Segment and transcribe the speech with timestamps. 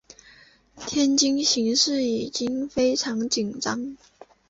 [0.87, 3.95] 天津形势已经非常紧张。